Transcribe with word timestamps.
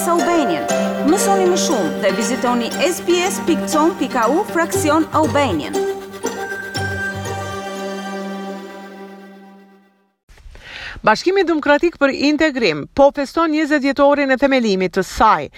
SBS 0.00 0.08
Albanian. 0.10 0.64
Mësoni 1.12 1.48
më 1.50 1.56
shumë 1.60 1.90
dhe 2.02 2.10
vizitoni 2.16 2.70
sbs.com.au 2.86 4.38
fraksion 4.54 5.04
Albanian. 5.20 5.76
Bashkimi 11.08 11.44
Demokratik 11.48 11.98
për 12.00 12.14
Integrim 12.30 12.86
po 12.94 13.10
feston 13.16 13.52
20 13.56 13.82
vjetorin 13.84 14.32
e 14.36 14.40
themelimit 14.40 14.96
të 14.96 15.04
saj. 15.12 15.50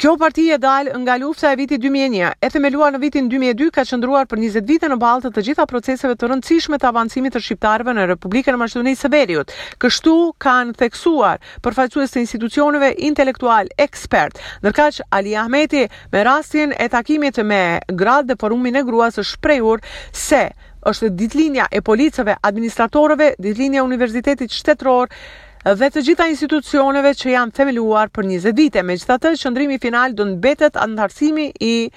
Kjo 0.00 0.16
parti 0.16 0.48
e 0.50 0.56
dal 0.56 0.88
nga 1.00 1.18
lufta 1.18 1.52
e 1.52 1.56
vitit 1.56 1.76
2001. 1.78 2.32
E 2.40 2.48
themeluar 2.48 2.94
në 2.94 2.98
vitin 3.02 3.26
2002 3.28 3.66
ka 3.70 3.82
qëndruar 3.84 4.24
për 4.30 4.38
20 4.40 4.62
vite 4.64 4.88
në 4.88 4.96
ballë 4.96 5.26
të 5.26 5.30
të 5.34 5.42
gjitha 5.48 5.66
proceseve 5.68 6.14
të 6.16 6.30
rëndësishme 6.32 6.78
të 6.80 6.88
avancimit 6.88 7.36
të 7.36 7.42
shqiptarëve 7.44 7.92
në 7.98 8.06
Republikën 8.08 8.56
e 8.56 8.60
Maqedonisë 8.62 9.02
së 9.04 9.10
Veriut. 9.12 9.52
Kështu 9.82 10.14
kanë 10.40 10.72
theksuar 10.80 11.42
përfaqësues 11.66 12.14
të 12.16 12.22
institucioneve 12.22 12.88
intelektual 13.10 13.68
ekspert, 13.76 14.40
ndërkaq 14.64 15.02
Ali 15.18 15.36
Ahmeti 15.36 15.84
me 16.16 16.24
rastin 16.30 16.72
e 16.80 16.88
takimit 16.96 17.42
me 17.44 17.60
gradë 17.92 18.32
dhe 18.32 18.38
forumin 18.40 18.80
e 18.80 18.86
gruas 18.88 19.20
së 19.20 19.26
shprehur 19.34 19.84
se 20.16 20.46
është 20.88 21.12
ditlinja 21.20 21.68
e 21.76 21.84
policëve, 21.84 22.40
administratorëve, 22.40 23.34
ditlinja 23.36 23.82
e 23.82 23.86
universitetit 23.90 24.58
shtetëror 24.62 25.12
dhe 25.60 25.90
të 25.92 26.00
gjitha 26.06 26.24
institucioneve 26.32 27.10
që 27.12 27.34
janë 27.34 27.52
themeluar 27.52 28.08
për 28.14 28.24
20 28.30 28.54
vite. 28.56 28.82
Me 28.82 28.94
gjitha 28.96 29.18
të 29.20 29.34
qëndrimi 29.42 29.76
final 29.82 30.14
do 30.16 30.24
betet 30.40 30.78
antarësimi 30.80 31.50
i 31.60 31.90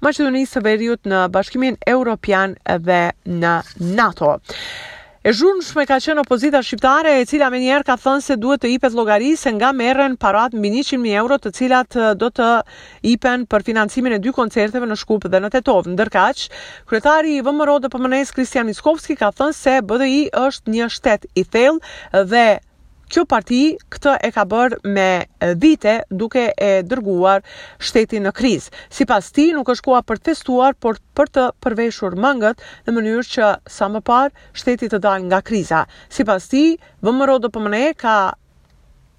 Macedonisë 0.00 0.56
të 0.56 0.62
Veriut 0.64 1.02
në 1.04 1.26
Bashkimin 1.34 1.76
Europian 1.86 2.54
dhe 2.64 3.10
në 3.28 3.58
NATO. 3.98 4.38
E 5.20 5.34
zhurmshme 5.36 5.84
ka 5.84 5.98
qenë 6.00 6.22
opozita 6.22 6.62
shqiptare 6.64 7.18
e 7.20 7.26
cila 7.28 7.50
me 7.52 7.60
njerë 7.60 7.84
ka 7.90 7.98
thënë 8.00 8.24
se 8.24 8.38
duhet 8.40 8.62
të 8.62 8.70
ipet 8.78 8.94
logari 8.96 9.34
se 9.36 9.52
nga 9.52 9.68
merën 9.76 10.14
parat 10.16 10.56
mbi 10.56 10.70
100.000 10.78 11.12
euro 11.20 11.36
të 11.36 11.52
cilat 11.58 11.98
do 12.16 12.30
të 12.32 12.48
ipen 13.12 13.44
për 13.44 13.66
financimin 13.66 14.16
e 14.16 14.20
dy 14.24 14.32
koncerteve 14.32 14.88
në 14.88 14.96
Shkup 15.02 15.28
dhe 15.28 15.42
në 15.44 15.52
Tetov. 15.52 15.92
Ndërkaq, 15.92 16.46
kryetari 16.88 17.36
i 17.36 17.44
vëmëro 17.44 17.76
dhe 17.84 17.92
pëmënes 17.92 18.32
Kristian 18.32 18.70
Miskovski 18.72 19.18
ka 19.20 19.28
thënë 19.36 19.52
se 19.60 19.76
BDI 19.84 20.22
është 20.46 20.72
një 20.72 20.88
shtet 20.96 21.28
i 21.36 21.44
thellë 21.44 22.24
dhe 22.32 22.46
Kjo 23.10 23.24
parti 23.26 23.58
këtë 23.90 24.12
e 24.22 24.28
ka 24.30 24.44
bërë 24.46 24.76
me 24.94 25.06
vite 25.58 25.94
duke 26.20 26.44
e 26.62 26.68
dërguar 26.86 27.42
shtetin 27.88 28.22
në 28.28 28.32
kriz. 28.38 28.68
Si 28.86 29.02
pas 29.10 29.32
ti 29.34 29.48
nuk 29.56 29.72
është 29.74 29.82
kua 29.88 29.98
për 30.06 30.20
të 30.22 30.26
festuar, 30.30 30.76
por 30.78 31.00
për 31.18 31.32
të 31.34 31.46
përveshur 31.64 32.14
mëngët 32.22 32.62
në 32.86 32.94
mënyrë 32.94 33.24
që 33.32 33.48
sa 33.78 33.88
më 33.90 34.04
parë 34.06 34.44
shtetit 34.62 34.94
të 34.94 35.00
dalë 35.08 35.26
nga 35.32 35.40
kriza. 35.50 35.80
Si 36.06 36.22
pas 36.30 36.46
ti, 36.52 36.62
vëmëro 37.02 37.40
dhe 37.42 37.50
pëmëne 37.56 37.82
e 37.88 37.96
ka 38.04 38.14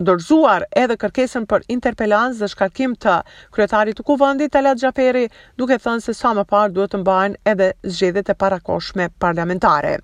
dorzuar 0.02 0.70
edhe 0.82 0.96
kërkesën 0.98 1.44
për 1.52 1.68
interpelancë 1.76 2.40
dhe 2.42 2.52
shkarkim 2.56 2.96
të 3.04 3.18
kryetarit 3.54 4.00
të 4.00 4.08
kuvendit 4.08 4.56
Talat 4.56 4.80
Xhaferi, 4.82 5.28
duke 5.60 5.76
thënë 5.84 6.08
se 6.08 6.16
sa 6.18 6.32
më 6.40 6.48
parë 6.54 6.72
duhet 6.80 6.96
të 6.96 7.04
mbahen 7.04 7.36
edhe 7.54 7.74
zgjedhjet 7.84 8.32
e 8.32 8.40
parakoshme 8.42 9.12
parlamentare. 9.22 9.98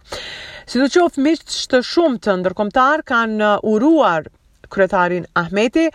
Si 0.68 0.82
do 0.82 0.86
që 0.92 1.00
ofë 1.06 1.22
miqët 1.23 1.54
shtë 1.56 1.80
shumë 1.88 2.18
të 2.26 2.34
ndërkomtar 2.42 3.04
kanë 3.08 3.38
uh, 3.40 3.70
uruar 3.73 4.26
kretarin 4.76 5.23
Ahmeti, 5.40 5.86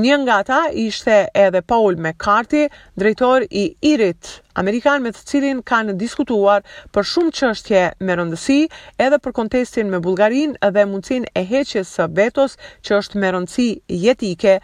njën 0.00 0.22
nga 0.24 0.38
ta 0.48 0.60
ishte 0.82 1.16
edhe 1.36 1.60
Paul 1.68 1.98
McCarthy, 2.00 2.62
drejtor 2.98 3.44
i 3.50 3.66
irit 3.90 4.30
Amerikan 4.52 5.00
me 5.00 5.08
të 5.16 5.22
cilin 5.30 5.60
kanë 5.64 5.94
diskutuar 5.96 6.60
për 6.92 7.06
shumë 7.08 7.32
qështje 7.38 7.80
me 8.04 8.16
rëndësi 8.20 8.58
edhe 9.00 9.18
për 9.24 9.32
kontestin 9.38 9.88
me 9.94 10.00
Bulgarin 10.06 10.56
dhe 10.74 10.82
mundësin 10.90 11.24
e 11.40 11.44
heqës 11.52 11.92
së 11.96 12.08
vetos 12.18 12.58
që 12.84 12.98
është 13.00 13.20
me 13.22 13.30
rëndësi 13.32 13.68
jetike. 14.02 14.58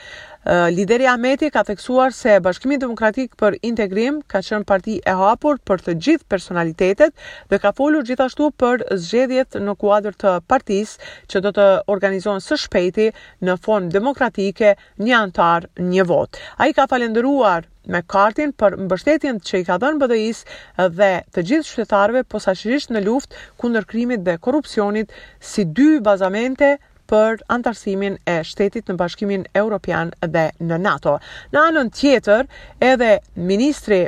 Lideri 0.72 1.08
Ameti 1.08 1.48
ka 1.52 1.62
theksuar 1.68 2.12
se 2.16 2.34
Bashkimi 2.44 2.78
Demokratik 2.80 3.32
për 3.40 3.56
Integrim 3.70 4.20
ka 4.34 4.40
qënë 4.48 4.68
parti 4.70 4.98
e 5.08 5.14
hapur 5.22 5.56
për 5.70 5.82
të 5.88 5.96
gjithë 6.06 6.28
personalitetet 6.36 7.16
dhe 7.50 7.58
ka 7.64 7.72
folur 7.80 8.04
gjithashtu 8.10 8.50
për 8.60 8.84
zxedjet 9.02 9.58
në 9.66 9.76
kuadrë 9.82 10.14
të 10.24 10.34
partis 10.52 10.94
që 11.32 11.42
do 11.46 11.54
të 11.58 11.66
organizohen 11.96 12.44
së 12.44 12.60
shpeti 12.66 13.08
në 13.44 13.56
fond 13.66 13.90
demokratike 13.96 14.74
një 15.04 15.18
antar 15.22 15.68
një 15.92 16.08
vot. 16.12 16.36
A 16.60 16.68
i 16.70 16.76
ka 16.76 16.88
falenderuar 16.94 17.64
me 17.92 18.02
kartin 18.14 18.52
për 18.60 18.76
mbështetjen 18.86 19.40
që 19.48 19.60
i 19.62 19.66
ka 19.68 19.76
dhënë 19.82 20.02
BDI-s 20.02 20.90
dhe 20.98 21.10
të 21.34 21.44
gjithë 21.50 21.70
qytetarëve 21.72 22.22
posaçërisht 22.34 22.92
në 22.94 23.02
luftë 23.08 23.42
kundër 23.62 23.88
krimit 23.92 24.24
dhe 24.28 24.36
korrupsionit 24.44 25.14
si 25.52 25.64
dy 25.78 25.88
bazamente 26.10 26.74
për 27.08 27.40
antarësimin 27.56 28.18
e 28.28 28.36
shtetit 28.44 28.90
në 28.92 28.98
bashkimin 29.00 29.46
Europian 29.56 30.12
dhe 30.36 30.46
në 30.60 30.78
NATO. 30.86 31.16
Në 31.56 31.64
anën 31.70 31.92
tjetër, 31.98 32.44
edhe 32.92 33.14
Ministri 33.50 34.04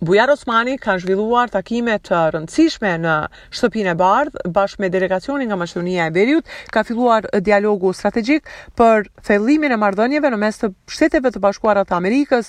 Bujar 0.00 0.28
Osmani 0.32 0.78
ka 0.80 0.94
zhvilluar 0.96 1.50
takime 1.52 1.92
të 2.00 2.20
rëndësishme 2.32 2.94
në 3.04 3.16
Shtëpinë 3.52 3.90
e 3.92 3.96
Bardhë 4.00 4.52
bashkë 4.56 4.80
me 4.80 4.88
delegacionin 4.94 5.50
nga 5.50 5.58
Maqedonia 5.60 6.06
e 6.08 6.12
Veriut, 6.14 6.46
ka 6.72 6.80
filluar 6.88 7.26
dialogu 7.50 7.90
strategjik 7.92 8.48
për 8.80 9.10
thellimin 9.28 9.76
e 9.76 9.80
marrëdhënieve 9.84 10.30
në 10.32 10.38
mes 10.40 10.62
të 10.62 10.70
shteteve 10.88 11.34
të 11.36 11.42
bashkuara 11.44 11.84
të 11.84 11.98
Amerikës 11.98 12.48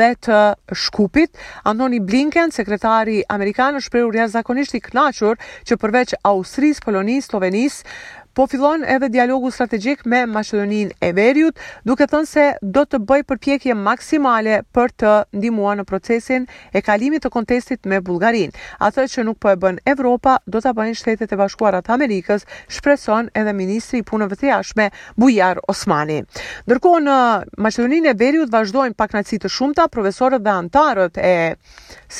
dhe 0.00 0.10
të 0.26 0.42
Shkupit. 0.74 1.38
Anthony 1.70 2.02
Blinken, 2.02 2.50
sekretari 2.50 3.20
amerikan, 3.30 3.78
shprehur 3.78 4.18
jashtëzakonisht 4.18 4.80
i 4.82 4.86
kënaqur 4.90 5.38
që 5.70 5.78
përveç 5.78 6.18
Austrisë, 6.32 6.82
Polonisë, 6.88 7.28
Slovenisë, 7.30 7.94
po 8.38 8.44
fillon 8.46 8.84
edhe 8.86 9.08
dialogu 9.10 9.48
strategjik 9.50 10.04
me 10.06 10.18
Maqedoninë 10.30 10.92
e 11.02 11.06
Veriut, 11.16 11.56
duke 11.82 12.06
thënë 12.06 12.28
se 12.30 12.44
do 12.76 12.84
të 12.86 13.00
bëj 13.08 13.24
përpjekje 13.26 13.74
maksimale 13.74 14.60
për 14.74 14.92
të 15.02 15.14
ndihmuar 15.34 15.80
në 15.80 15.84
procesin 15.90 16.44
e 16.70 16.82
kalimit 16.86 17.24
të 17.26 17.32
kontestit 17.34 17.88
me 17.90 17.98
Bullgarinë. 17.98 18.54
Ato 18.78 19.08
që 19.10 19.24
nuk 19.26 19.40
po 19.42 19.50
e 19.50 19.56
bën 19.58 19.80
Evropa, 19.90 20.36
do 20.46 20.62
ta 20.62 20.70
bëjnë 20.70 20.94
Shtetet 21.00 21.34
e 21.34 21.38
Bashkuara 21.40 21.82
të 21.82 21.96
Amerikës, 21.96 22.46
shpreson 22.70 23.32
edhe 23.34 23.56
ministri 23.58 24.04
i 24.04 24.06
punëve 24.06 24.38
të 24.38 24.52
jashtme 24.52 24.86
Bujar 25.18 25.58
Osmani. 25.74 26.20
Ndërkohë 26.68 27.02
në 27.10 27.18
Maqedoninë 27.58 28.14
e 28.14 28.16
Veriut 28.22 28.54
vazhdojnë 28.54 28.94
paknaqësi 29.02 29.42
të 29.42 29.50
shumta, 29.50 29.88
profesorët 29.90 30.46
dhe 30.46 30.54
antarët 30.54 31.18
e 31.18 31.34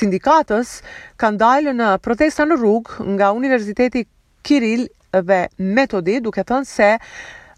sindikatës 0.01 0.81
kanë 1.15 1.41
dalë 1.47 1.79
në 1.79 1.95
protesta 2.03 2.43
në 2.51 2.59
rrugë 2.59 3.07
nga 3.15 3.31
Universiteti 3.39 4.03
Kiril 4.47 4.89
dhe 5.27 5.39
metodi 5.77 6.19
duke 6.27 6.45
thënë 6.51 6.69
se 6.73 6.91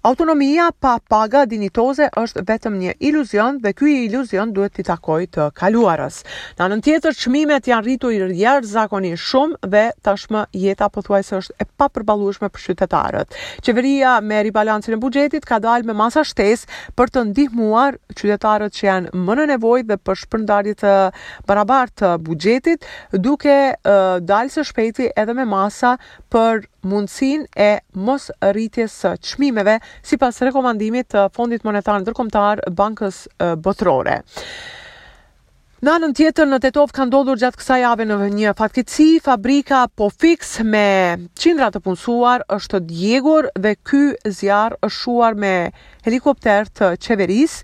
Autonomia 0.03 0.71
pa 0.81 0.95
paga 1.13 1.43
dinitoze 1.45 2.07
është 2.17 2.43
vetëm 2.49 2.77
një 2.81 2.93
iluzion 3.05 3.59
dhe 3.61 3.75
ky 3.77 3.91
iluzion 4.07 4.53
duhet 4.57 4.73
t'i 4.73 4.85
takojë 4.89 5.27
të 5.37 5.49
kaluarës. 5.61 6.23
Në 6.57 6.65
anën 6.65 6.81
tjetër 6.87 7.19
çmimet 7.21 7.69
janë 7.69 7.85
rritur 7.85 8.15
rrjedh 8.25 8.65
zakonisht 8.65 9.21
shumë 9.29 9.61
dhe 9.75 9.83
tashmë 10.01 10.47
jeta 10.57 10.89
pothuajse 10.95 11.35
është 11.43 11.57
e 11.61 11.67
papërballueshme 11.83 12.49
për 12.49 12.65
qytetarët. 12.71 13.37
Qeveria 13.61 14.15
me 14.25 14.41
ribalancën 14.49 14.97
e 14.97 15.01
buxhetit 15.05 15.45
ka 15.45 15.61
dalë 15.67 15.91
me 15.93 15.99
masa 16.01 16.25
shtesë 16.25 16.65
për 16.97 17.13
të 17.19 17.27
ndihmuar 17.35 18.01
qytetarët 18.17 18.73
që 18.81 18.87
janë 18.89 19.13
më 19.29 19.37
në 19.43 19.49
nevojë 19.53 19.87
dhe 19.93 20.01
për 20.01 20.23
shpërndarje 20.23 20.79
të 20.81 20.97
barabartë 21.45 21.99
të 22.01 22.15
buxhetit, 22.31 22.89
duke 23.21 23.61
dalë 23.85 24.57
së 24.57 24.65
shpejti 24.65 25.13
edhe 25.21 25.37
me 25.37 25.45
masa 25.53 25.93
për 26.33 26.65
mundsinë 26.89 27.61
e 27.61 27.73
mos 28.09 28.31
rritjes 28.41 28.95
së 29.05 29.13
çmimeve 29.29 29.77
si 30.03 30.19
pas 30.21 30.35
rekomandimit 30.43 31.11
të 31.15 31.27
fondit 31.37 31.65
monetar 31.67 31.99
në 32.01 32.09
tërkomtar 32.11 32.63
bankës 32.79 33.25
Botërore. 33.63 34.21
Në 35.81 35.93
anën 35.97 36.11
tjetër 36.13 36.45
në 36.45 36.59
Tetov 36.61 36.91
ka 36.93 37.07
ndodhur 37.09 37.39
gjatë 37.41 37.57
kësa 37.57 37.77
jave 37.81 38.05
në 38.05 38.17
një 38.37 38.51
fatkitsi, 38.59 39.07
fabrika 39.25 39.87
po 39.97 40.11
fix 40.13 40.59
me 40.61 41.15
cindra 41.41 41.71
të 41.73 41.81
punsuar 41.87 42.45
është 42.53 42.83
djegur 42.91 43.49
dhe 43.57 43.73
ky 43.89 44.03
zjarë 44.29 44.77
është 44.85 44.97
shuar 44.99 45.39
me 45.41 45.55
helikopter 46.05 46.69
të 46.69 46.93
qeveris. 47.07 47.63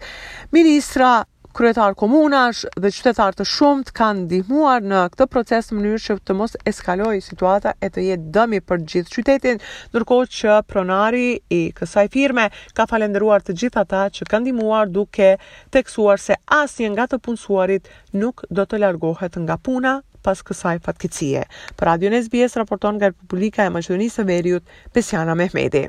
Ministra 0.57 1.13
kryetar 1.57 1.95
komunash 2.03 2.67
dhe 2.85 2.91
qytetar 2.93 3.33
të 3.33 3.45
shumt 3.49 3.89
kanë 3.97 4.27
ndihmuar 4.27 4.83
në 4.85 4.99
këtë 5.15 5.27
proces 5.33 5.71
në 5.71 5.77
mënyrë 5.79 6.01
që 6.07 6.17
të 6.29 6.35
mos 6.37 6.57
eskalojë 6.69 7.23
situata 7.25 7.73
e 7.81 7.89
të 7.95 8.05
jetë 8.11 8.33
dëm 8.37 8.57
i 8.59 8.61
për 8.69 8.83
gjithë 8.93 9.15
qytetin, 9.15 9.63
ndërkohë 9.95 10.29
që 10.39 10.59
pronari 10.73 11.25
i 11.57 11.61
kësaj 11.79 12.05
firme 12.19 12.45
ka 12.77 12.85
falendëruar 12.93 13.47
të 13.47 13.57
gjithë 13.63 13.81
ata 13.87 14.03
që 14.19 14.29
kanë 14.33 14.51
ndihmuar 14.51 14.93
duke 14.99 15.31
theksuar 15.77 16.21
se 16.29 16.37
asnjë 16.61 16.93
nga 16.99 17.09
të 17.15 17.23
punësuarit 17.25 17.91
nuk 18.21 18.45
do 18.59 18.69
të 18.69 18.83
largohet 18.85 19.41
nga 19.47 19.57
puna 19.69 19.97
pas 20.29 20.45
kësaj 20.51 20.77
fatkeqësie. 20.85 21.47
Për 21.79 21.93
Radio 21.93 22.13
News 22.19 22.61
raporton 22.61 23.01
nga 23.01 23.15
Republika 23.15 23.65
e 23.65 23.73
Maqedonisë 23.73 24.21
së 24.21 24.29
Veriut, 24.35 24.65
Pesiana 24.93 25.33
Mehmeti. 25.35 25.89